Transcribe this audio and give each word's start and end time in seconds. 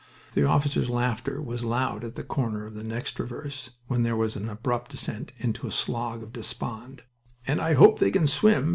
The 0.33 0.43
officer's 0.47 0.89
laughter 0.89 1.39
was 1.43 1.63
loud 1.63 2.03
at 2.03 2.15
the 2.15 2.23
corner 2.23 2.65
of 2.65 2.73
the 2.73 2.83
next 2.83 3.11
traverse, 3.11 3.69
when 3.85 4.01
there 4.01 4.15
was 4.15 4.35
an 4.35 4.49
abrupt 4.49 4.89
descent 4.89 5.31
into 5.37 5.67
a 5.67 5.71
slough 5.71 6.23
of 6.23 6.33
despond. 6.33 7.03
"And 7.45 7.61
I 7.61 7.75
hope 7.75 7.99
they 7.99 8.09
can 8.09 8.25
swim!" 8.25 8.69